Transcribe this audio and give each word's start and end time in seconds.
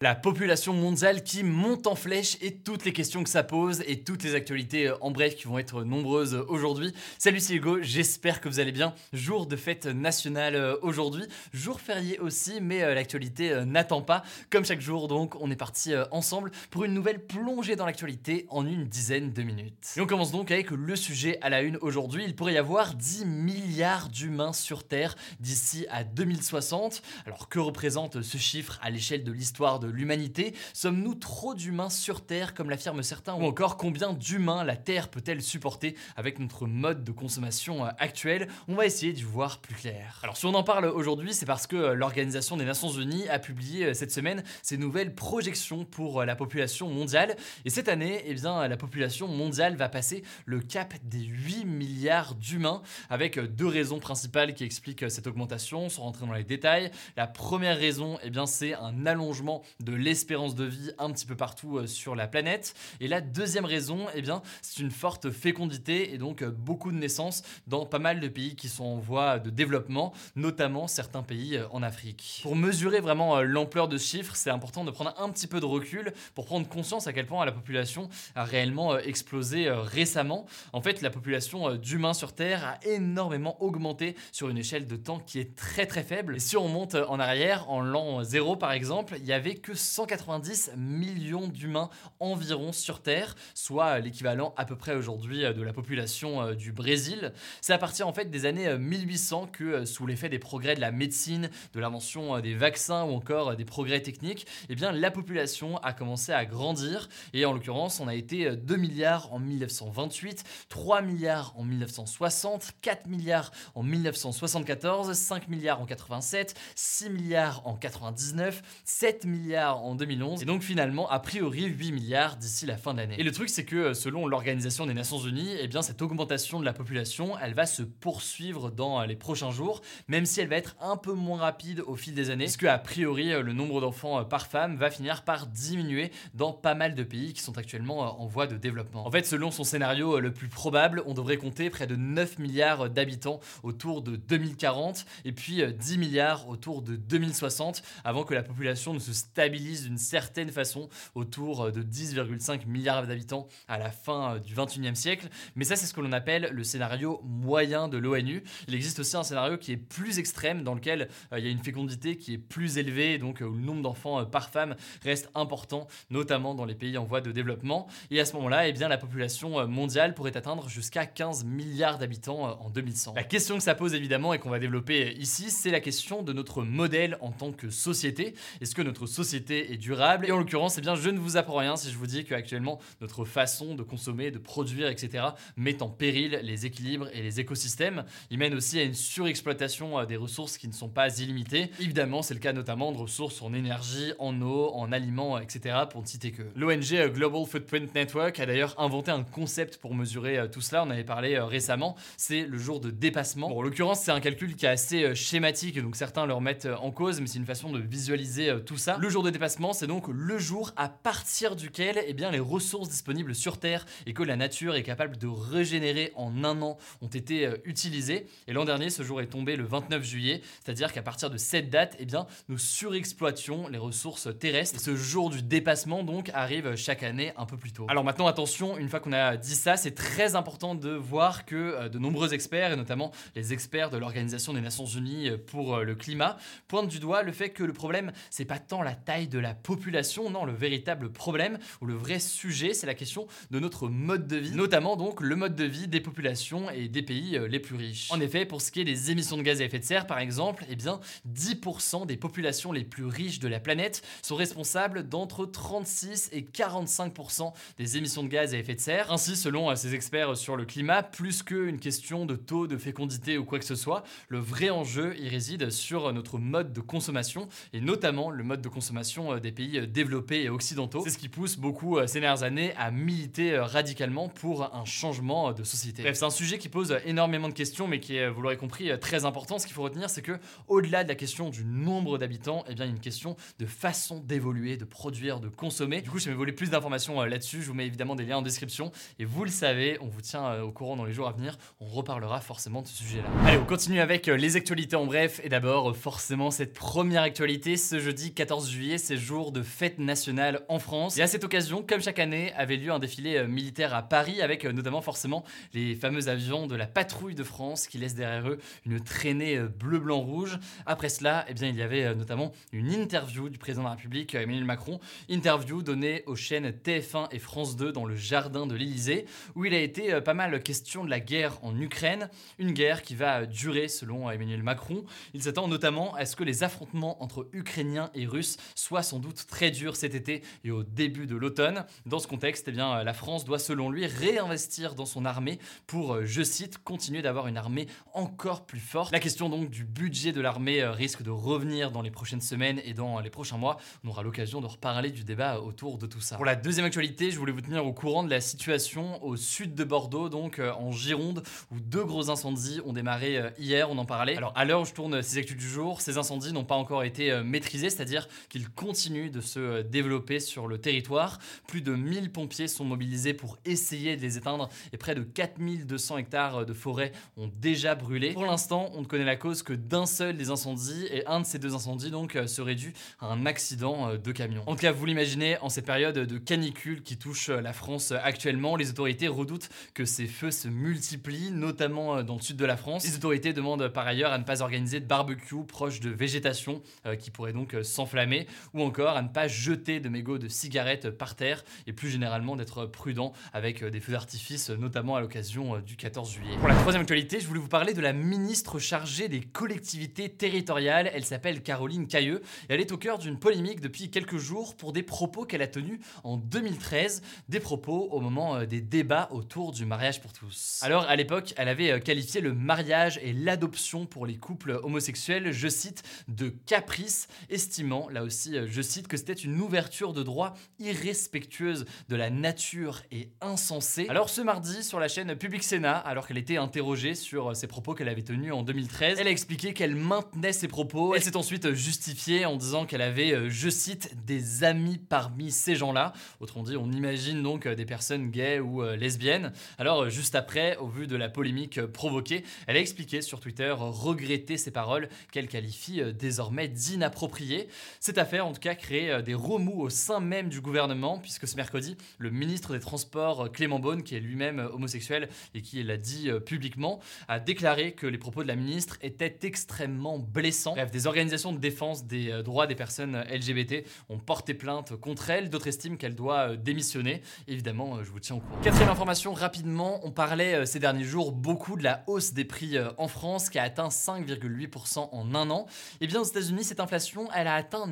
La 0.00 0.14
population 0.14 0.74
mondiale 0.74 1.24
qui 1.24 1.42
monte 1.42 1.88
en 1.88 1.96
flèche 1.96 2.38
et 2.40 2.54
toutes 2.54 2.84
les 2.84 2.92
questions 2.92 3.24
que 3.24 3.28
ça 3.28 3.42
pose 3.42 3.82
et 3.84 4.04
toutes 4.04 4.22
les 4.22 4.36
actualités 4.36 4.86
euh, 4.86 4.96
en 5.00 5.10
bref 5.10 5.34
qui 5.34 5.48
vont 5.48 5.58
être 5.58 5.82
nombreuses 5.82 6.36
aujourd'hui. 6.46 6.94
Salut 7.18 7.40
c'est 7.40 7.54
Hugo, 7.54 7.82
j'espère 7.82 8.40
que 8.40 8.48
vous 8.48 8.60
allez 8.60 8.70
bien. 8.70 8.94
Jour 9.12 9.48
de 9.48 9.56
fête 9.56 9.86
nationale 9.86 10.54
euh, 10.54 10.76
aujourd'hui, 10.82 11.24
jour 11.52 11.80
férié 11.80 12.20
aussi, 12.20 12.60
mais 12.60 12.84
euh, 12.84 12.94
l'actualité 12.94 13.64
n'attend 13.66 14.00
pas. 14.00 14.22
Comme 14.50 14.64
chaque 14.64 14.80
jour 14.80 15.08
donc, 15.08 15.34
on 15.40 15.50
est 15.50 15.56
parti 15.56 15.94
ensemble 16.12 16.52
pour 16.70 16.84
une 16.84 16.94
nouvelle 16.94 17.26
plongée 17.26 17.74
dans 17.74 17.84
l'actualité 17.84 18.46
en 18.50 18.64
une 18.64 18.84
dizaine 18.84 19.32
de 19.32 19.42
minutes. 19.42 19.94
Et 19.96 20.00
on 20.00 20.06
commence 20.06 20.30
donc 20.30 20.52
avec 20.52 20.70
le 20.70 20.94
sujet 20.94 21.40
à 21.42 21.50
la 21.50 21.62
une 21.62 21.76
aujourd'hui. 21.78 22.22
Il 22.24 22.36
pourrait 22.36 22.54
y 22.54 22.58
avoir 22.58 22.94
10 22.94 23.26
milliards 23.26 24.10
d'humains 24.10 24.52
sur 24.52 24.86
Terre 24.86 25.16
d'ici 25.40 25.86
à 25.90 26.04
2060. 26.04 27.02
Alors 27.26 27.48
que 27.48 27.58
représente 27.58 28.22
ce 28.22 28.38
chiffre 28.38 28.78
à 28.80 28.90
l'échelle 28.90 29.24
de 29.24 29.32
l'histoire 29.32 29.80
de 29.80 29.87
l'humanité 29.90 30.54
Sommes-nous 30.72 31.14
trop 31.14 31.54
d'humains 31.54 31.90
sur 31.90 32.24
Terre, 32.24 32.54
comme 32.54 32.70
l'affirment 32.70 33.02
certains 33.02 33.34
Ou 33.34 33.44
encore, 33.44 33.76
combien 33.76 34.12
d'humains 34.12 34.64
la 34.64 34.76
Terre 34.76 35.08
peut-elle 35.08 35.42
supporter 35.42 35.94
avec 36.16 36.38
notre 36.38 36.66
mode 36.66 37.04
de 37.04 37.12
consommation 37.12 37.84
euh, 37.84 37.90
actuel? 37.98 38.48
On 38.68 38.74
va 38.74 38.86
essayer 38.86 39.12
d'y 39.12 39.22
voir 39.22 39.58
plus 39.58 39.74
clair. 39.74 40.20
Alors 40.22 40.36
si 40.36 40.46
on 40.46 40.54
en 40.54 40.62
parle 40.62 40.86
aujourd'hui, 40.86 41.34
c'est 41.34 41.46
parce 41.46 41.66
que 41.66 41.76
euh, 41.76 41.94
l'Organisation 41.94 42.56
des 42.56 42.64
Nations 42.64 42.90
Unies 42.90 43.28
a 43.28 43.38
publié 43.38 43.86
euh, 43.86 43.94
cette 43.94 44.12
semaine 44.12 44.42
ses 44.62 44.76
nouvelles 44.76 45.14
projections 45.14 45.84
pour 45.84 46.24
la 46.24 46.36
population 46.36 46.88
mondiale. 46.88 47.36
Et 47.64 47.70
cette 47.70 47.88
année, 47.88 48.22
eh 48.26 48.34
bien, 48.34 48.66
la 48.68 48.76
population 48.76 49.28
mondiale 49.28 49.76
va 49.76 49.88
passer 49.88 50.22
le 50.44 50.60
cap 50.60 50.94
des 51.04 51.24
8 51.24 51.64
milliards 51.64 52.34
d'humains, 52.34 52.82
avec 53.10 53.38
deux 53.38 53.66
raisons 53.66 53.98
principales 53.98 54.54
qui 54.54 54.64
expliquent 54.64 55.10
cette 55.10 55.26
augmentation, 55.26 55.88
sans 55.88 56.02
rentrer 56.02 56.26
dans 56.26 56.32
les 56.32 56.44
détails. 56.44 56.90
La 57.16 57.26
première 57.26 57.78
raison, 57.78 58.18
eh 58.22 58.30
bien, 58.30 58.46
c'est 58.46 58.74
un 58.74 59.06
allongement 59.06 59.62
de 59.80 59.94
l'espérance 59.94 60.56
de 60.56 60.64
vie 60.64 60.90
un 60.98 61.12
petit 61.12 61.24
peu 61.24 61.36
partout 61.36 61.78
euh, 61.78 61.86
sur 61.86 62.16
la 62.16 62.26
planète. 62.26 62.74
Et 63.00 63.06
la 63.06 63.20
deuxième 63.20 63.64
raison, 63.64 64.06
eh 64.12 64.22
bien, 64.22 64.42
c'est 64.60 64.82
une 64.82 64.90
forte 64.90 65.30
fécondité 65.30 66.12
et 66.12 66.18
donc 66.18 66.42
euh, 66.42 66.50
beaucoup 66.50 66.90
de 66.90 66.96
naissances 66.96 67.44
dans 67.68 67.86
pas 67.86 68.00
mal 68.00 68.18
de 68.18 68.26
pays 68.26 68.56
qui 68.56 68.68
sont 68.68 68.84
en 68.84 68.96
voie 68.96 69.38
de 69.38 69.50
développement, 69.50 70.12
notamment 70.34 70.88
certains 70.88 71.22
pays 71.22 71.56
euh, 71.56 71.68
en 71.70 71.84
Afrique. 71.84 72.40
Pour 72.42 72.56
mesurer 72.56 72.98
vraiment 72.98 73.40
l'ampleur 73.40 73.86
de 73.86 73.98
ce 73.98 74.08
chiffre, 74.08 74.34
c'est 74.34 74.50
important 74.50 74.84
de 74.84 74.90
prendre 74.90 75.14
un 75.16 75.30
petit 75.30 75.46
peu 75.46 75.60
de 75.60 75.64
recul 75.64 76.12
pour 76.34 76.46
prendre 76.46 76.66
conscience 76.68 77.06
à 77.06 77.12
quel 77.12 77.26
point 77.26 77.44
la 77.44 77.52
population 77.52 78.08
a 78.34 78.42
réellement 78.42 78.98
explosé 78.98 79.70
récemment. 79.70 80.46
En 80.72 80.80
fait, 80.80 81.02
la 81.02 81.10
population 81.10 81.76
d'humains 81.76 82.14
sur 82.14 82.32
Terre 82.32 82.64
a 82.66 82.86
énormément 82.86 83.62
augmenté 83.62 84.16
sur 84.32 84.48
une 84.48 84.58
échelle 84.58 84.86
de 84.86 84.96
temps 84.96 85.20
qui 85.20 85.38
est 85.38 85.54
très 85.54 85.86
très 85.86 86.02
faible. 86.02 86.36
Et 86.36 86.40
si 86.40 86.56
on 86.56 86.68
monte 86.68 86.94
en 86.94 87.20
arrière, 87.20 87.70
en 87.70 87.80
l'an 87.80 88.24
0 88.24 88.56
par 88.56 88.72
exemple, 88.72 89.14
il 89.18 89.26
y 89.26 89.32
avait 89.32 89.54
que 89.54 89.67
190 89.74 90.72
millions 90.76 91.48
d'humains 91.48 91.90
environ 92.20 92.72
sur 92.72 93.02
Terre, 93.02 93.34
soit 93.54 93.98
l'équivalent 93.98 94.54
à 94.56 94.64
peu 94.64 94.76
près 94.76 94.94
aujourd'hui 94.94 95.44
euh, 95.44 95.52
de 95.52 95.62
la 95.62 95.72
population 95.72 96.42
euh, 96.42 96.54
du 96.54 96.72
Brésil. 96.72 97.32
C'est 97.60 97.72
à 97.72 97.78
partir 97.78 98.08
en 98.08 98.12
fait 98.12 98.30
des 98.30 98.46
années 98.46 98.76
1800 98.76 99.42
euh, 99.42 99.46
que, 99.46 99.84
sous 99.84 100.06
l'effet 100.06 100.28
des 100.28 100.38
progrès 100.38 100.74
de 100.74 100.80
la 100.80 100.90
médecine, 100.90 101.50
de 101.74 101.80
l'invention 101.80 102.40
des 102.40 102.54
vaccins 102.54 103.04
ou 103.04 103.12
encore 103.12 103.56
des 103.56 103.64
progrès 103.64 104.00
techniques, 104.00 104.46
eh 104.68 104.74
bien 104.74 104.92
la 104.92 105.10
population 105.10 105.78
a 105.78 105.92
commencé 105.92 106.32
à 106.32 106.44
grandir 106.44 107.08
et 107.32 107.44
en 107.44 107.52
l'occurrence 107.52 108.00
on 108.00 108.08
a 108.08 108.14
été 108.14 108.56
2 108.56 108.76
milliards 108.76 109.32
en 109.32 109.38
1928, 109.38 110.44
3 110.68 111.02
milliards 111.02 111.54
en 111.56 111.64
1960, 111.64 112.72
4 112.82 113.06
milliards 113.06 113.52
en 113.74 113.82
1974, 113.82 115.12
5 115.12 115.48
milliards 115.48 115.80
en 115.80 115.86
87, 115.86 116.54
6 116.74 117.10
milliards 117.10 117.66
en 117.66 117.74
99, 117.74 118.62
7 118.84 119.24
milliards 119.24 119.57
en 119.66 119.94
2011 119.94 120.42
et 120.42 120.44
donc 120.44 120.62
finalement 120.62 121.08
a 121.10 121.18
priori 121.18 121.64
8 121.64 121.92
milliards 121.92 122.36
d'ici 122.36 122.66
la 122.66 122.76
fin 122.76 122.92
de 122.92 122.98
l'année. 122.98 123.16
Et 123.18 123.22
le 123.22 123.32
truc 123.32 123.48
c'est 123.48 123.64
que 123.64 123.76
euh, 123.76 123.94
selon 123.94 124.26
l'Organisation 124.26 124.86
des 124.86 124.94
Nations 124.94 125.18
Unies, 125.18 125.50
eh 125.60 125.68
bien 125.68 125.82
cette 125.82 126.02
augmentation 126.02 126.60
de 126.60 126.64
la 126.64 126.72
population, 126.72 127.38
elle 127.38 127.54
va 127.54 127.66
se 127.66 127.82
poursuivre 127.82 128.70
dans 128.70 129.00
euh, 129.00 129.06
les 129.06 129.16
prochains 129.16 129.50
jours, 129.50 129.82
même 130.06 130.26
si 130.26 130.40
elle 130.40 130.48
va 130.48 130.56
être 130.56 130.76
un 130.80 130.96
peu 130.96 131.12
moins 131.12 131.38
rapide 131.38 131.82
au 131.86 131.96
fil 131.96 132.14
des 132.14 132.30
années, 132.30 132.44
puisque 132.44 132.64
a 132.64 132.78
priori 132.78 133.32
euh, 133.32 133.42
le 133.42 133.52
nombre 133.52 133.80
d'enfants 133.80 134.24
par 134.24 134.46
femme 134.46 134.76
va 134.76 134.90
finir 134.90 135.22
par 135.24 135.46
diminuer 135.46 136.10
dans 136.34 136.52
pas 136.52 136.74
mal 136.74 136.94
de 136.94 137.02
pays 137.02 137.32
qui 137.32 137.42
sont 137.42 137.58
actuellement 137.58 138.20
en 138.20 138.26
voie 138.26 138.46
de 138.46 138.56
développement. 138.56 139.06
En 139.06 139.10
fait, 139.10 139.26
selon 139.26 139.50
son 139.50 139.64
scénario 139.64 140.20
le 140.20 140.32
plus 140.32 140.48
probable, 140.48 141.02
on 141.06 141.14
devrait 141.14 141.36
compter 141.36 141.70
près 141.70 141.86
de 141.86 141.96
9 141.96 142.38
milliards 142.38 142.90
d'habitants 142.90 143.40
autour 143.62 144.02
de 144.02 144.16
2040 144.16 145.04
et 145.24 145.32
puis 145.32 145.62
10 145.66 145.98
milliards 145.98 146.48
autour 146.48 146.82
de 146.82 146.96
2060 146.96 147.82
avant 148.04 148.24
que 148.24 148.34
la 148.34 148.42
population 148.42 148.94
ne 148.94 148.98
se 148.98 149.12
stabilise 149.12 149.47
d'une 149.50 149.98
certaine 149.98 150.50
façon 150.50 150.88
autour 151.14 151.62
euh, 151.66 151.70
de 151.70 151.82
10,5 151.82 152.66
milliards 152.66 153.06
d'habitants 153.06 153.48
à 153.66 153.78
la 153.78 153.90
fin 153.90 154.34
euh, 154.34 154.38
du 154.38 154.54
21e 154.54 154.94
siècle. 154.94 155.28
Mais 155.56 155.64
ça, 155.64 155.76
c'est 155.76 155.86
ce 155.86 155.94
que 155.94 156.00
l'on 156.00 156.12
appelle 156.12 156.50
le 156.52 156.64
scénario 156.64 157.20
moyen 157.24 157.88
de 157.88 157.98
l'ONU. 157.98 158.42
Il 158.66 158.74
existe 158.74 158.98
aussi 158.98 159.16
un 159.16 159.22
scénario 159.22 159.56
qui 159.56 159.72
est 159.72 159.76
plus 159.76 160.18
extrême, 160.18 160.62
dans 160.62 160.74
lequel 160.74 161.08
euh, 161.32 161.38
il 161.38 161.44
y 161.44 161.48
a 161.48 161.50
une 161.50 161.62
fécondité 161.62 162.16
qui 162.16 162.34
est 162.34 162.38
plus 162.38 162.78
élevée, 162.78 163.18
donc 163.18 163.40
le 163.40 163.48
nombre 163.48 163.82
d'enfants 163.82 164.24
par 164.26 164.50
femme 164.50 164.76
reste 165.02 165.30
important, 165.34 165.86
notamment 166.10 166.54
dans 166.54 166.64
les 166.64 166.74
pays 166.74 166.98
en 166.98 167.04
voie 167.04 167.20
de 167.20 167.32
développement. 167.32 167.88
Et 168.10 168.20
à 168.20 168.24
ce 168.24 168.34
moment-là, 168.34 168.68
eh 168.68 168.72
bien, 168.72 168.88
la 168.88 168.98
population 168.98 169.66
mondiale 169.66 170.14
pourrait 170.14 170.36
atteindre 170.36 170.68
jusqu'à 170.68 171.06
15 171.06 171.44
milliards 171.44 171.98
d'habitants 171.98 172.60
en 172.60 172.70
2100. 172.70 173.14
La 173.14 173.24
question 173.24 173.56
que 173.56 173.62
ça 173.62 173.74
pose 173.74 173.94
évidemment 173.94 174.34
et 174.34 174.38
qu'on 174.38 174.50
va 174.50 174.58
développer 174.58 175.14
ici, 175.18 175.50
c'est 175.50 175.70
la 175.70 175.80
question 175.80 176.22
de 176.22 176.32
notre 176.32 176.62
modèle 176.62 177.16
en 177.20 177.30
tant 177.30 177.52
que 177.52 177.70
société. 177.70 178.34
Est-ce 178.60 178.74
que 178.74 178.82
notre 178.82 179.06
société 179.06 179.37
société 179.38 179.72
est 179.72 179.76
durable. 179.76 180.26
Et 180.26 180.32
en 180.32 180.38
l'occurrence, 180.38 180.78
eh 180.78 180.80
bien, 180.80 180.94
je 180.96 181.10
ne 181.10 181.18
vous 181.18 181.36
apprends 181.36 181.56
rien 181.56 181.76
si 181.76 181.90
je 181.90 181.96
vous 181.96 182.06
dis 182.06 182.24
qu'actuellement, 182.24 182.80
notre 183.00 183.24
façon 183.24 183.74
de 183.74 183.82
consommer, 183.82 184.30
de 184.30 184.38
produire, 184.38 184.88
etc., 184.88 185.26
met 185.56 185.82
en 185.82 185.88
péril 185.88 186.40
les 186.42 186.66
équilibres 186.66 187.08
et 187.12 187.22
les 187.22 187.40
écosystèmes. 187.40 188.04
Il 188.30 188.38
mène 188.38 188.54
aussi 188.54 188.80
à 188.80 188.82
une 188.82 188.94
surexploitation 188.94 189.98
euh, 189.98 190.06
des 190.06 190.16
ressources 190.16 190.58
qui 190.58 190.66
ne 190.66 190.72
sont 190.72 190.88
pas 190.88 191.18
illimitées. 191.20 191.70
Évidemment, 191.78 192.22
c'est 192.22 192.34
le 192.34 192.40
cas 192.40 192.52
notamment 192.52 192.90
de 192.90 192.98
ressources 192.98 193.40
en 193.42 193.54
énergie, 193.54 194.12
en 194.18 194.40
eau, 194.42 194.72
en 194.74 194.90
aliments, 194.90 195.38
etc., 195.38 195.76
pour 195.90 196.02
ne 196.02 196.06
citer 196.06 196.32
que. 196.32 196.42
L'ONG 196.56 196.94
euh, 196.94 197.08
Global 197.08 197.46
Footprint 197.46 197.94
Network 197.94 198.40
a 198.40 198.46
d'ailleurs 198.46 198.74
inventé 198.78 199.12
un 199.12 199.22
concept 199.22 199.78
pour 199.78 199.94
mesurer 199.94 200.38
euh, 200.38 200.48
tout 200.48 200.60
cela. 200.60 200.84
On 200.84 200.90
avait 200.90 201.04
parlé 201.04 201.38
récemment. 201.38 201.96
C'est 202.16 202.42
le 202.42 202.58
jour 202.58 202.80
de 202.80 202.90
dépassement. 202.90 203.56
En 203.56 203.62
l'occurrence, 203.62 204.00
c'est 204.00 204.10
un 204.10 204.20
calcul 204.20 204.56
qui 204.56 204.66
est 204.66 204.70
assez 204.70 205.14
schématique, 205.14 205.80
donc 205.80 205.94
certains 205.94 206.26
le 206.26 206.34
remettent 206.34 206.68
en 206.80 206.90
cause, 206.90 207.20
mais 207.20 207.28
c'est 207.28 207.38
une 207.38 207.46
façon 207.46 207.70
de 207.70 207.78
visualiser 207.78 208.52
tout 208.66 208.76
ça. 208.76 208.96
Le 208.98 209.08
jour 209.08 209.17
de 209.22 209.30
dépassement, 209.30 209.72
c'est 209.72 209.86
donc 209.86 210.06
le 210.08 210.38
jour 210.38 210.72
à 210.76 210.88
partir 210.88 211.56
duquel 211.56 212.02
eh 212.06 212.12
bien, 212.12 212.30
les 212.30 212.40
ressources 212.40 212.88
disponibles 212.88 213.34
sur 213.34 213.58
Terre 213.58 213.86
et 214.06 214.12
que 214.12 214.22
la 214.22 214.36
nature 214.36 214.74
est 214.74 214.82
capable 214.82 215.16
de 215.16 215.26
régénérer 215.26 216.12
en 216.14 216.44
un 216.44 216.62
an 216.62 216.78
ont 217.00 217.08
été 217.08 217.46
euh, 217.46 217.56
utilisées. 217.64 218.26
Et 218.46 218.52
l'an 218.52 218.64
dernier, 218.64 218.90
ce 218.90 219.02
jour 219.02 219.20
est 219.20 219.26
tombé 219.26 219.56
le 219.56 219.64
29 219.64 220.02
juillet, 220.02 220.42
c'est-à-dire 220.64 220.92
qu'à 220.92 221.02
partir 221.02 221.30
de 221.30 221.36
cette 221.36 221.70
date, 221.70 221.96
eh 221.98 222.04
bien, 222.04 222.26
nous 222.48 222.58
surexploitions 222.58 223.68
les 223.68 223.78
ressources 223.78 224.28
terrestres. 224.38 224.76
Et 224.76 224.78
ce 224.78 224.96
jour 224.96 225.30
du 225.30 225.42
dépassement 225.42 226.02
donc 226.02 226.30
arrive 226.34 226.74
chaque 226.76 227.02
année 227.02 227.32
un 227.36 227.46
peu 227.46 227.56
plus 227.56 227.72
tôt. 227.72 227.86
Alors 227.88 228.04
maintenant, 228.04 228.26
attention, 228.26 228.78
une 228.78 228.88
fois 228.88 229.00
qu'on 229.00 229.12
a 229.12 229.36
dit 229.36 229.54
ça, 229.54 229.76
c'est 229.76 229.94
très 229.94 230.36
important 230.36 230.74
de 230.74 230.90
voir 230.90 231.44
que 231.44 231.56
euh, 231.56 231.88
de 231.88 231.98
nombreux 231.98 232.34
experts, 232.34 232.72
et 232.72 232.76
notamment 232.76 233.12
les 233.34 233.52
experts 233.52 233.90
de 233.90 233.96
l'Organisation 233.96 234.52
des 234.52 234.60
Nations 234.60 234.86
Unies 234.86 235.30
pour 235.46 235.76
euh, 235.76 235.84
le 235.84 235.94
climat, 235.94 236.36
pointent 236.68 236.88
du 236.88 236.98
doigt 236.98 237.22
le 237.22 237.32
fait 237.32 237.50
que 237.50 237.64
le 237.64 237.72
problème, 237.72 238.12
c'est 238.30 238.44
pas 238.44 238.58
tant 238.58 238.82
la 238.82 238.94
taille 239.08 239.26
de 239.26 239.38
la 239.38 239.54
population, 239.54 240.28
non, 240.28 240.44
le 240.44 240.52
véritable 240.52 241.10
problème 241.10 241.58
ou 241.80 241.86
le 241.86 241.94
vrai 241.94 242.18
sujet, 242.18 242.74
c'est 242.74 242.86
la 242.86 242.92
question 242.92 243.26
de 243.50 243.58
notre 243.58 243.88
mode 243.88 244.26
de 244.26 244.36
vie, 244.36 244.50
notamment 244.50 244.96
donc 244.96 245.22
le 245.22 245.34
mode 245.34 245.56
de 245.56 245.64
vie 245.64 245.88
des 245.88 246.02
populations 246.02 246.68
et 246.68 246.88
des 246.88 247.00
pays 247.00 247.38
euh, 247.38 247.48
les 247.48 247.58
plus 247.58 247.74
riches. 247.74 248.12
En 248.12 248.20
effet, 248.20 248.44
pour 248.44 248.60
ce 248.60 248.70
qui 248.70 248.82
est 248.82 248.84
des 248.84 249.10
émissions 249.10 249.38
de 249.38 249.42
gaz 249.42 249.62
à 249.62 249.64
effet 249.64 249.78
de 249.78 249.84
serre, 249.84 250.06
par 250.06 250.18
exemple, 250.18 250.66
eh 250.68 250.76
bien, 250.76 251.00
10% 251.26 252.04
des 252.04 252.18
populations 252.18 252.70
les 252.70 252.84
plus 252.84 253.06
riches 253.06 253.38
de 253.38 253.48
la 253.48 253.60
planète 253.60 254.02
sont 254.20 254.36
responsables 254.36 255.08
d'entre 255.08 255.46
36 255.46 256.28
et 256.32 256.42
45% 256.42 257.54
des 257.78 257.96
émissions 257.96 258.24
de 258.24 258.28
gaz 258.28 258.52
à 258.52 258.58
effet 258.58 258.74
de 258.74 258.80
serre. 258.80 259.10
Ainsi, 259.10 259.36
selon 259.36 259.70
euh, 259.70 259.74
ces 259.74 259.94
experts 259.94 260.36
sur 260.36 260.54
le 260.54 260.66
climat, 260.66 261.02
plus 261.02 261.42
qu'une 261.42 261.80
question 261.80 262.26
de 262.26 262.36
taux 262.36 262.66
de 262.66 262.76
fécondité 262.76 263.38
ou 263.38 263.46
quoi 263.46 263.58
que 263.58 263.64
ce 263.64 263.74
soit, 263.74 264.02
le 264.28 264.38
vrai 264.38 264.68
enjeu 264.68 265.16
y 265.18 265.30
réside 265.30 265.70
sur 265.70 266.12
notre 266.12 266.38
mode 266.38 266.74
de 266.74 266.82
consommation 266.82 267.48
et 267.72 267.80
notamment 267.80 268.30
le 268.30 268.44
mode 268.44 268.60
de 268.60 268.68
consommation 268.68 268.97
euh, 269.32 269.40
des 269.40 269.52
pays 269.52 269.86
développés 269.86 270.42
et 270.42 270.48
occidentaux. 270.48 271.02
C'est 271.04 271.10
ce 271.10 271.18
qui 271.18 271.28
pousse 271.28 271.56
beaucoup 271.56 271.98
ces 272.06 272.20
dernières 272.20 272.42
années 272.42 272.72
à 272.76 272.90
militer 272.90 273.58
radicalement 273.58 274.28
pour 274.28 274.74
un 274.74 274.84
changement 274.84 275.52
de 275.52 275.64
société. 275.64 276.02
Bref, 276.02 276.16
c'est 276.16 276.24
un 276.24 276.30
sujet 276.30 276.58
qui 276.58 276.68
pose 276.68 276.96
énormément 277.04 277.48
de 277.48 277.54
questions, 277.54 277.88
mais 277.88 278.00
qui 278.00 278.16
est, 278.16 278.28
vous 278.28 278.42
l'aurez 278.42 278.56
compris, 278.56 278.90
très 279.00 279.24
important. 279.24 279.58
Ce 279.58 279.66
qu'il 279.66 279.74
faut 279.74 279.82
retenir, 279.82 280.10
c'est 280.10 280.22
que 280.22 280.38
au-delà 280.66 281.04
de 281.04 281.08
la 281.08 281.14
question 281.14 281.50
du 281.50 281.64
nombre 281.64 282.18
d'habitants, 282.18 282.64
eh 282.68 282.74
bien, 282.74 282.84
il 282.84 282.88
y 282.88 282.92
a 282.92 282.94
une 282.94 283.00
question 283.00 283.36
de 283.58 283.66
façon 283.66 284.20
d'évoluer, 284.20 284.76
de 284.76 284.84
produire, 284.84 285.40
de 285.40 285.48
consommer. 285.48 286.00
Du 286.00 286.10
coup, 286.10 286.18
si 286.18 286.30
vous 286.30 286.36
voulez 286.36 286.52
plus 286.52 286.70
d'informations 286.70 287.20
euh, 287.20 287.26
là-dessus, 287.26 287.62
je 287.62 287.68
vous 287.68 287.74
mets 287.74 287.86
évidemment 287.86 288.16
des 288.16 288.24
liens 288.24 288.38
en 288.38 288.42
description. 288.42 288.90
Et 289.18 289.24
vous 289.24 289.44
le 289.44 289.50
savez, 289.50 289.98
on 290.00 290.06
vous 290.06 290.20
tient 290.20 290.46
euh, 290.46 290.62
au 290.62 290.70
courant 290.70 290.96
dans 290.96 291.04
les 291.04 291.12
jours 291.12 291.28
à 291.28 291.32
venir. 291.32 291.58
On 291.80 291.86
reparlera 291.86 292.40
forcément 292.40 292.82
de 292.82 292.86
ce 292.86 292.96
sujet-là. 292.96 293.28
Allez, 293.44 293.58
on 293.58 293.64
continue 293.64 294.00
avec 294.00 294.28
euh, 294.28 294.36
les 294.36 294.56
actualités 294.56 294.96
en 294.96 295.06
bref. 295.06 295.40
Et 295.44 295.48
d'abord, 295.48 295.96
forcément, 295.96 296.50
cette 296.50 296.72
première 296.72 297.22
actualité, 297.22 297.76
ce 297.76 297.98
jeudi 297.98 298.32
14 298.32 298.70
juillet, 298.70 298.87
c'est 298.96 299.16
jour 299.16 299.52
de 299.52 299.62
fête 299.62 299.98
nationale 299.98 300.62
en 300.68 300.78
France. 300.78 301.18
Et 301.18 301.22
à 301.22 301.26
cette 301.26 301.44
occasion, 301.44 301.84
comme 301.86 302.00
chaque 302.00 302.18
année, 302.18 302.52
avait 302.54 302.76
lieu 302.76 302.90
un 302.90 302.98
défilé 302.98 303.46
militaire 303.46 303.94
à 303.94 304.02
Paris 304.02 304.40
avec 304.40 304.64
notamment 304.64 305.02
forcément 305.02 305.44
les 305.74 305.94
fameux 305.94 306.28
avions 306.28 306.66
de 306.66 306.76
la 306.76 306.86
patrouille 306.86 307.34
de 307.34 307.44
France 307.44 307.86
qui 307.86 307.98
laissent 307.98 308.14
derrière 308.14 308.48
eux 308.48 308.58
une 308.86 309.00
traînée 309.00 309.58
bleu, 309.58 309.98
blanc, 309.98 310.20
rouge. 310.20 310.58
Après 310.86 311.08
cela, 311.08 311.44
eh 311.48 311.54
bien, 311.54 311.68
il 311.68 311.76
y 311.76 311.82
avait 311.82 312.14
notamment 312.14 312.52
une 312.72 312.90
interview 312.92 313.50
du 313.50 313.58
président 313.58 313.82
de 313.82 313.88
la 313.88 313.94
République, 313.94 314.34
Emmanuel 314.34 314.64
Macron, 314.64 315.00
interview 315.28 315.82
donnée 315.82 316.22
aux 316.26 316.36
chaînes 316.36 316.70
TF1 316.70 317.28
et 317.32 317.38
France 317.38 317.76
2 317.76 317.92
dans 317.92 318.06
le 318.06 318.16
jardin 318.16 318.66
de 318.66 318.74
l'Élysée, 318.74 319.26
où 319.54 319.64
il 319.64 319.74
a 319.74 319.80
été 319.80 320.14
euh, 320.14 320.20
pas 320.20 320.34
mal 320.34 320.62
question 320.62 321.04
de 321.04 321.10
la 321.10 321.20
guerre 321.20 321.58
en 321.62 321.78
Ukraine, 321.80 322.28
une 322.58 322.72
guerre 322.72 323.02
qui 323.02 323.14
va 323.14 323.46
durer 323.46 323.88
selon 323.88 324.30
Emmanuel 324.30 324.62
Macron. 324.62 325.04
Il 325.34 325.42
s'attend 325.42 325.68
notamment 325.68 326.14
à 326.14 326.24
ce 326.24 326.36
que 326.36 326.44
les 326.44 326.62
affrontements 326.62 327.22
entre 327.22 327.48
Ukrainiens 327.52 328.10
et 328.14 328.26
Russes 328.26 328.56
soient 328.78 329.02
sans 329.02 329.18
doute 329.18 329.46
très 329.46 329.70
durs 329.70 329.96
cet 329.96 330.14
été 330.14 330.42
et 330.64 330.70
au 330.70 330.82
début 330.82 331.26
de 331.26 331.36
l'automne. 331.36 331.84
Dans 332.06 332.18
ce 332.18 332.26
contexte, 332.26 332.66
eh 332.68 332.72
bien, 332.72 333.02
la 333.02 333.12
France 333.12 333.44
doit 333.44 333.58
selon 333.58 333.90
lui 333.90 334.06
réinvestir 334.06 334.94
dans 334.94 335.06
son 335.06 335.24
armée 335.24 335.58
pour, 335.86 336.14
euh, 336.14 336.24
je 336.24 336.42
cite, 336.42 336.78
continuer 336.78 337.22
d'avoir 337.22 337.46
une 337.46 337.56
armée 337.56 337.86
encore 338.14 338.66
plus 338.66 338.80
forte. 338.80 339.12
La 339.12 339.20
question 339.20 339.48
donc 339.48 339.70
du 339.70 339.84
budget 339.84 340.32
de 340.32 340.40
l'armée 340.40 340.80
euh, 340.80 340.92
risque 340.92 341.22
de 341.22 341.30
revenir 341.30 341.90
dans 341.90 342.02
les 342.02 342.10
prochaines 342.10 342.40
semaines 342.40 342.80
et 342.84 342.94
dans 342.94 343.20
les 343.20 343.30
prochains 343.30 343.56
mois. 343.56 343.78
On 344.04 344.08
aura 344.08 344.22
l'occasion 344.22 344.60
de 344.60 344.66
reparler 344.66 345.10
du 345.10 345.24
débat 345.24 345.60
autour 345.60 345.98
de 345.98 346.06
tout 346.06 346.20
ça. 346.20 346.36
Pour 346.36 346.44
la 346.44 346.56
deuxième 346.56 346.86
actualité, 346.86 347.30
je 347.30 347.38
voulais 347.38 347.52
vous 347.52 347.60
tenir 347.60 347.84
au 347.84 347.92
courant 347.92 348.22
de 348.22 348.30
la 348.30 348.40
situation 348.40 349.22
au 349.24 349.36
sud 349.36 349.74
de 349.74 349.84
Bordeaux, 349.84 350.28
donc 350.28 350.58
euh, 350.58 350.72
en 350.72 350.92
Gironde, 350.92 351.42
où 351.70 351.80
deux 351.80 352.04
gros 352.04 352.30
incendies 352.30 352.80
ont 352.84 352.92
démarré 352.92 353.38
euh, 353.38 353.50
hier, 353.58 353.90
on 353.90 353.98
en 353.98 354.04
parlait. 354.04 354.36
Alors 354.36 354.52
à 354.56 354.64
l'heure 354.64 354.82
où 354.82 354.84
je 354.84 354.92
tourne 354.92 355.22
ces 355.22 355.38
actus 355.38 355.56
du 355.56 355.68
jour, 355.68 356.00
ces 356.00 356.18
incendies 356.18 356.52
n'ont 356.52 356.64
pas 356.64 356.74
encore 356.74 357.04
été 357.04 357.30
euh, 357.30 357.42
maîtrisés, 357.42 357.90
c'est-à-dire 357.90 358.28
qu'ils 358.48 358.67
continuent 358.74 359.30
de 359.30 359.40
se 359.40 359.82
développer 359.82 360.40
sur 360.40 360.66
le 360.66 360.78
territoire. 360.78 361.38
Plus 361.66 361.82
de 361.82 361.94
1000 361.94 362.30
pompiers 362.30 362.68
sont 362.68 362.84
mobilisés 362.84 363.34
pour 363.34 363.58
essayer 363.64 364.16
de 364.16 364.22
les 364.22 364.38
éteindre 364.38 364.68
et 364.92 364.96
près 364.96 365.14
de 365.14 365.22
4200 365.22 366.18
hectares 366.18 366.66
de 366.66 366.72
forêt 366.72 367.12
ont 367.36 367.50
déjà 367.60 367.94
brûlé. 367.94 368.32
Pour 368.32 368.44
l'instant, 368.44 368.90
on 368.94 369.02
ne 369.02 369.06
connaît 369.06 369.24
la 369.24 369.36
cause 369.36 369.62
que 369.62 369.72
d'un 369.72 370.06
seul 370.06 370.36
des 370.36 370.50
incendies 370.50 371.06
et 371.10 371.26
un 371.26 371.40
de 371.40 371.46
ces 371.46 371.58
deux 371.58 371.74
incendies 371.74 372.10
donc 372.10 372.38
serait 372.46 372.74
dû 372.74 372.92
à 373.20 373.26
un 373.26 373.46
accident 373.46 374.14
de 374.14 374.32
camion. 374.32 374.62
En 374.66 374.74
tout 374.74 374.82
cas, 374.82 374.92
vous 374.92 375.06
l'imaginez, 375.06 375.58
en 375.58 375.68
cette 375.68 375.86
période 375.86 376.18
de 376.18 376.38
canicule 376.38 377.02
qui 377.02 377.16
touche 377.16 377.48
la 377.48 377.72
France 377.72 378.12
actuellement, 378.12 378.76
les 378.76 378.90
autorités 378.90 379.28
redoutent 379.28 379.68
que 379.94 380.04
ces 380.04 380.26
feux 380.26 380.50
se 380.50 380.68
multiplient, 380.68 381.50
notamment 381.50 382.22
dans 382.22 382.34
le 382.34 382.40
sud 382.42 382.56
de 382.56 382.64
la 382.64 382.76
France. 382.76 383.04
Les 383.04 383.14
autorités 383.14 383.52
demandent 383.52 383.88
par 383.88 384.06
ailleurs 384.06 384.32
à 384.32 384.38
ne 384.38 384.44
pas 384.44 384.62
organiser 384.62 385.00
de 385.00 385.06
barbecue 385.06 385.64
proche 385.66 386.00
de 386.00 386.10
végétation 386.10 386.82
euh, 387.06 387.16
qui 387.16 387.30
pourrait 387.30 387.52
donc 387.52 387.74
euh, 387.74 387.82
s'enflammer, 387.82 388.46
ou 388.74 388.82
encore 388.82 389.16
à 389.16 389.22
ne 389.22 389.28
pas 389.28 389.48
jeter 389.48 390.00
de 390.00 390.08
mégots 390.08 390.38
de 390.38 390.48
cigarettes 390.48 391.10
par 391.10 391.34
terre, 391.34 391.64
et 391.86 391.92
plus 391.92 392.10
généralement 392.10 392.56
d'être 392.56 392.86
prudent 392.86 393.32
avec 393.52 393.82
euh, 393.82 393.90
des 393.90 394.00
feux 394.00 394.12
d'artifice, 394.12 394.70
notamment 394.70 395.16
à 395.16 395.20
l'occasion 395.20 395.78
du 395.80 395.96
14 395.96 396.30
juillet. 396.30 396.56
Pour 396.58 396.68
la 396.68 396.74
troisième 396.74 397.02
actualité, 397.02 397.40
je 397.40 397.46
voulais 397.46 397.60
vous 397.60 397.68
parler 397.68 397.94
de 397.94 398.00
la 398.00 398.12
ministre 398.12 398.78
chargée 398.78 399.28
des 399.28 399.40
collectivités 399.40 400.28
territoriales. 400.28 401.10
Elle 401.14 401.24
s'appelle 401.24 401.62
Caroline 401.62 402.06
Cailleux, 402.06 402.42
et 402.68 402.74
elle 402.74 402.80
est 402.80 402.92
au 402.92 402.98
cœur 402.98 403.18
d'une 403.18 403.38
polémique 403.38 403.80
depuis 403.80 404.10
quelques 404.10 404.38
jours 404.38 404.76
pour 404.76 404.92
des 404.92 405.02
propos 405.02 405.44
qu'elle 405.44 405.62
a 405.62 405.66
tenus 405.66 406.00
en 406.24 406.36
2013, 406.36 407.22
des 407.48 407.60
propos 407.60 408.08
au 408.10 408.20
moment 408.20 408.64
des 408.64 408.80
débats 408.80 409.28
autour 409.30 409.72
du 409.72 409.86
mariage 409.86 410.20
pour 410.20 410.32
tous. 410.32 410.80
Alors 410.82 411.04
à 411.04 411.16
l'époque, 411.16 411.54
elle 411.56 411.68
avait 411.68 412.00
qualifié 412.00 412.40
le 412.40 412.52
mariage 412.52 413.18
et 413.22 413.32
l'adoption 413.32 414.06
pour 414.06 414.26
les 414.26 414.36
couples 414.36 414.80
homosexuels, 414.82 415.52
je 415.52 415.68
cite, 415.68 416.02
de 416.28 416.48
caprice, 416.48 417.28
estimant, 417.50 418.08
là 418.08 418.22
aussi, 418.22 418.47
je 418.66 418.82
cite, 418.82 419.08
que 419.08 419.16
c'était 419.16 419.32
une 419.32 419.60
ouverture 419.60 420.12
de 420.12 420.22
droit 420.22 420.54
irrespectueuse 420.78 421.84
de 422.08 422.16
la 422.16 422.30
nature 422.30 423.02
et 423.10 423.30
insensée. 423.40 424.06
Alors 424.08 424.28
ce 424.30 424.40
mardi, 424.40 424.82
sur 424.82 425.00
la 425.00 425.08
chaîne 425.08 425.34
Public 425.36 425.62
Sénat, 425.62 425.96
alors 425.96 426.26
qu'elle 426.26 426.38
était 426.38 426.56
interrogée 426.56 427.14
sur 427.14 427.54
ces 427.56 427.66
propos 427.66 427.94
qu'elle 427.94 428.08
avait 428.08 428.22
tenus 428.22 428.52
en 428.52 428.62
2013, 428.62 429.18
elle 429.20 429.26
a 429.26 429.30
expliqué 429.30 429.72
qu'elle 429.72 429.94
maintenait 429.94 430.52
ses 430.52 430.68
propos. 430.68 431.14
Elle 431.14 431.22
s'est 431.22 431.36
ensuite 431.36 431.72
justifiée 431.72 432.46
en 432.46 432.56
disant 432.56 432.86
qu'elle 432.86 433.02
avait, 433.02 433.50
je 433.50 433.68
cite, 433.68 434.14
des 434.24 434.64
amis 434.64 434.98
parmi 434.98 435.50
ces 435.50 435.76
gens-là. 435.76 436.12
Autrement 436.40 436.64
dit, 436.64 436.76
on 436.76 436.90
imagine 436.90 437.42
donc 437.42 437.66
des 437.66 437.84
personnes 437.84 438.30
gays 438.30 438.60
ou 438.60 438.82
euh, 438.82 438.96
lesbiennes. 438.96 439.52
Alors 439.78 440.08
juste 440.10 440.34
après, 440.34 440.76
au 440.76 440.88
vu 440.88 441.06
de 441.06 441.16
la 441.16 441.28
polémique 441.28 441.80
provoquée, 441.80 442.44
elle 442.66 442.76
a 442.76 442.80
expliqué 442.80 443.22
sur 443.22 443.40
Twitter 443.40 443.74
regretter 443.78 444.56
ces 444.56 444.70
paroles 444.70 445.08
qu'elle 445.32 445.48
qualifie 445.48 446.00
euh, 446.00 446.12
désormais 446.12 446.68
d'inappropriées. 446.68 447.68
Cette 448.00 448.18
affaire, 448.18 448.37
en 448.40 448.52
tout 448.52 448.60
cas, 448.60 448.74
crée 448.74 449.10
euh, 449.10 449.22
des 449.22 449.34
remous 449.34 449.80
au 449.80 449.90
sein 449.90 450.20
même 450.20 450.48
du 450.48 450.60
gouvernement, 450.60 451.18
puisque 451.18 451.46
ce 451.46 451.56
mercredi, 451.56 451.96
le 452.18 452.30
ministre 452.30 452.72
des 452.72 452.80
Transports, 452.80 453.50
Clément 453.52 453.78
Beaune, 453.78 454.02
qui 454.02 454.14
est 454.14 454.20
lui-même 454.20 454.58
homosexuel 454.72 455.28
et 455.54 455.62
qui 455.62 455.82
l'a 455.82 455.96
dit 455.96 456.30
publiquement, 456.44 457.00
a 457.28 457.40
déclaré 457.40 457.92
que 457.92 458.06
les 458.06 458.18
propos 458.18 458.42
de 458.42 458.48
la 458.48 458.56
ministre 458.56 458.98
étaient 459.02 459.38
extrêmement 459.42 460.18
blessants. 460.18 460.74
Des 460.92 461.06
organisations 461.06 461.52
de 461.52 461.58
défense 461.58 462.04
des 462.04 462.42
droits 462.42 462.66
des 462.66 462.74
personnes 462.74 463.24
LGBT 463.30 463.84
ont 464.08 464.18
porté 464.18 464.54
plainte 464.54 464.96
contre 464.96 465.30
elle, 465.30 465.50
d'autres 465.50 465.68
estiment 465.68 465.96
qu'elle 465.96 466.14
doit 466.14 466.56
démissionner. 466.56 467.22
Évidemment, 467.46 468.02
je 468.02 468.10
vous 468.10 468.20
tiens 468.20 468.36
au 468.36 468.40
courant. 468.40 468.60
Quatrième 468.62 468.90
information, 468.90 469.32
rapidement, 469.32 470.00
on 470.04 470.10
parlait 470.10 470.66
ces 470.66 470.78
derniers 470.78 471.04
jours 471.04 471.32
beaucoup 471.32 471.76
de 471.76 471.84
la 471.84 472.04
hausse 472.06 472.32
des 472.32 472.44
prix 472.44 472.76
en 472.96 473.08
France 473.08 473.50
qui 473.50 473.58
a 473.58 473.62
atteint 473.62 473.88
5,8% 473.88 475.08
en 475.12 475.34
un 475.34 475.50
an. 475.50 475.66
Eh 476.00 476.06
bien 476.06 476.20
aux 476.20 476.24
États-Unis, 476.24 476.64
cette 476.64 476.80
inflation, 476.80 477.28
elle 477.34 477.46
a 477.46 477.54
atteint 477.54 477.86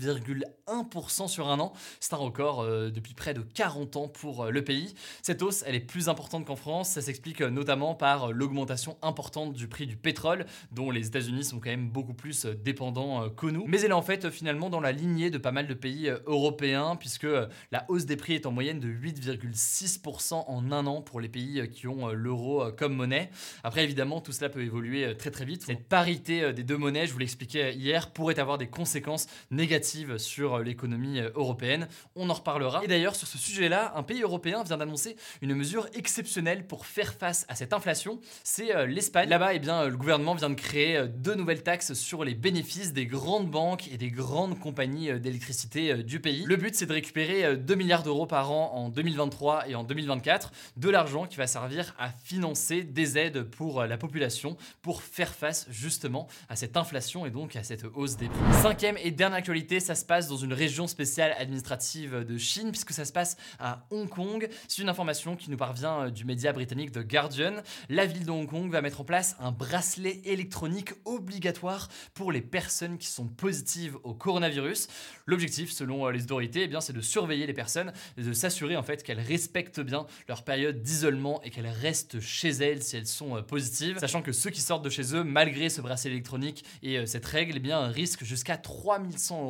9,1% 0.00 1.28
sur 1.28 1.48
un 1.48 1.58
an. 1.60 1.72
C'est 2.00 2.14
un 2.14 2.18
record 2.18 2.64
depuis 2.64 3.14
près 3.14 3.34
de 3.34 3.40
40 3.40 3.96
ans 3.96 4.08
pour 4.08 4.46
le 4.46 4.64
pays. 4.64 4.94
Cette 5.22 5.42
hausse, 5.42 5.64
elle 5.66 5.74
est 5.74 5.80
plus 5.80 6.08
importante 6.08 6.44
qu'en 6.46 6.56
France. 6.56 6.90
Ça 6.90 7.00
s'explique 7.00 7.40
notamment 7.40 7.94
par 7.94 8.32
l'augmentation 8.32 8.96
importante 9.02 9.52
du 9.52 9.68
prix 9.68 9.86
du 9.86 9.96
pétrole, 9.96 10.46
dont 10.72 10.90
les 10.90 11.06
États-Unis 11.06 11.44
sont 11.44 11.60
quand 11.60 11.70
même 11.70 11.88
beaucoup 11.88 12.14
plus 12.14 12.46
dépendants 12.46 13.28
que 13.30 13.46
nous. 13.46 13.64
Mais 13.66 13.80
elle 13.80 13.90
est 13.90 13.94
en 13.94 14.02
fait 14.02 14.30
finalement 14.30 14.70
dans 14.70 14.80
la 14.80 14.92
lignée 14.92 15.30
de 15.30 15.38
pas 15.38 15.52
mal 15.52 15.66
de 15.66 15.74
pays 15.74 16.12
européens, 16.26 16.96
puisque 16.96 17.26
la 17.72 17.84
hausse 17.88 18.06
des 18.06 18.16
prix 18.16 18.34
est 18.34 18.46
en 18.46 18.52
moyenne 18.52 18.80
de 18.80 18.88
8,6% 18.88 20.44
en 20.46 20.72
un 20.72 20.86
an 20.86 21.00
pour 21.02 21.20
les 21.20 21.28
pays 21.28 21.68
qui 21.70 21.88
ont 21.88 22.08
l'euro 22.08 22.70
comme 22.72 22.94
monnaie. 22.94 23.30
Après, 23.64 23.84
évidemment, 23.84 24.20
tout 24.20 24.32
cela 24.32 24.48
peut 24.48 24.62
évoluer 24.62 25.16
très 25.16 25.30
très 25.30 25.44
vite. 25.44 25.62
Cette 25.62 25.88
parité 25.88 26.52
des 26.52 26.64
deux 26.64 26.76
monnaies, 26.76 27.06
je 27.06 27.12
vous 27.12 27.18
l'expliquais 27.18 27.74
hier, 27.74 28.12
pourrait 28.12 28.38
avoir 28.38 28.58
des 28.58 28.68
conséquences 28.68 29.26
négatives 29.50 29.69
sur 30.18 30.58
l'économie 30.58 31.20
européenne. 31.34 31.88
On 32.16 32.28
en 32.28 32.34
reparlera. 32.34 32.82
Et 32.84 32.88
d'ailleurs, 32.88 33.14
sur 33.14 33.28
ce 33.28 33.38
sujet-là, 33.38 33.92
un 33.94 34.02
pays 34.02 34.22
européen 34.22 34.62
vient 34.64 34.76
d'annoncer 34.76 35.16
une 35.42 35.54
mesure 35.54 35.86
exceptionnelle 35.94 36.66
pour 36.66 36.86
faire 36.86 37.14
face 37.14 37.46
à 37.48 37.54
cette 37.54 37.72
inflation. 37.72 38.20
C'est 38.42 38.86
l'Espagne. 38.86 39.28
Là-bas, 39.28 39.54
eh 39.54 39.58
bien, 39.58 39.86
le 39.86 39.96
gouvernement 39.96 40.34
vient 40.34 40.50
de 40.50 40.54
créer 40.54 41.06
deux 41.08 41.34
nouvelles 41.34 41.62
taxes 41.62 41.92
sur 41.94 42.24
les 42.24 42.34
bénéfices 42.34 42.92
des 42.92 43.06
grandes 43.06 43.50
banques 43.50 43.88
et 43.92 43.96
des 43.96 44.10
grandes 44.10 44.58
compagnies 44.58 45.18
d'électricité 45.20 46.02
du 46.02 46.20
pays. 46.20 46.44
Le 46.46 46.56
but, 46.56 46.74
c'est 46.74 46.86
de 46.86 46.92
récupérer 46.92 47.56
2 47.56 47.74
milliards 47.74 48.02
d'euros 48.02 48.26
par 48.26 48.50
an 48.50 48.72
en 48.74 48.88
2023 48.88 49.68
et 49.68 49.74
en 49.74 49.84
2024, 49.84 50.52
de 50.76 50.88
l'argent 50.88 51.26
qui 51.26 51.36
va 51.36 51.46
servir 51.46 51.94
à 51.98 52.10
financer 52.10 52.82
des 52.82 53.18
aides 53.18 53.44
pour 53.44 53.84
la 53.84 53.96
population 53.96 54.56
pour 54.82 55.02
faire 55.02 55.34
face 55.34 55.66
justement 55.70 56.26
à 56.48 56.56
cette 56.56 56.76
inflation 56.76 57.26
et 57.26 57.30
donc 57.30 57.56
à 57.56 57.62
cette 57.62 57.84
hausse 57.94 58.16
des 58.16 58.28
prix. 58.28 58.38
Cinquième 58.62 58.96
et 59.02 59.10
dernière 59.10 59.38
actualité 59.38 59.59
ça 59.80 59.94
se 59.94 60.04
passe 60.04 60.28
dans 60.28 60.36
une 60.36 60.52
région 60.52 60.86
spéciale 60.86 61.34
administrative 61.38 62.24
de 62.24 62.38
Chine, 62.38 62.70
puisque 62.70 62.92
ça 62.92 63.04
se 63.04 63.12
passe 63.12 63.36
à 63.58 63.86
Hong 63.90 64.08
Kong. 64.08 64.48
C'est 64.68 64.82
une 64.82 64.88
information 64.88 65.36
qui 65.36 65.50
nous 65.50 65.56
parvient 65.56 66.06
euh, 66.06 66.10
du 66.10 66.24
média 66.24 66.52
britannique 66.52 66.92
The 66.92 67.06
Guardian. 67.06 67.56
La 67.88 68.06
ville 68.06 68.24
de 68.24 68.30
Hong 68.30 68.48
Kong 68.48 68.70
va 68.70 68.80
mettre 68.80 69.00
en 69.00 69.04
place 69.04 69.36
un 69.38 69.52
bracelet 69.52 70.20
électronique 70.24 70.92
obligatoire 71.04 71.88
pour 72.14 72.32
les 72.32 72.40
personnes 72.40 72.98
qui 72.98 73.06
sont 73.06 73.28
positives 73.28 73.96
au 74.02 74.14
coronavirus. 74.14 74.88
L'objectif, 75.26 75.70
selon 75.70 76.06
euh, 76.06 76.10
les 76.10 76.24
autorités, 76.24 76.68
eh 76.70 76.80
c'est 76.80 76.92
de 76.92 77.00
surveiller 77.00 77.46
les 77.46 77.52
personnes 77.52 77.92
et 78.16 78.22
de 78.22 78.32
s'assurer 78.32 78.76
en 78.76 78.82
fait 78.82 79.02
qu'elles 79.02 79.20
respectent 79.20 79.80
bien 79.80 80.06
leur 80.28 80.42
période 80.42 80.82
d'isolement 80.82 81.40
et 81.42 81.50
qu'elles 81.50 81.68
restent 81.68 82.20
chez 82.20 82.50
elles 82.50 82.82
si 82.82 82.96
elles 82.96 83.06
sont 83.06 83.36
euh, 83.36 83.42
positives, 83.42 83.98
sachant 83.98 84.22
que 84.22 84.32
ceux 84.32 84.50
qui 84.50 84.60
sortent 84.60 84.84
de 84.84 84.90
chez 84.90 85.14
eux, 85.14 85.22
malgré 85.22 85.68
ce 85.68 85.80
bracelet 85.80 86.12
électronique 86.12 86.64
et 86.82 87.06
cette 87.06 87.26
règle, 87.26 87.54
eh 87.56 87.60
bien, 87.60 87.86
risquent 87.88 88.24
jusqu'à 88.24 88.56
3100 88.56 89.44
euros 89.44 89.49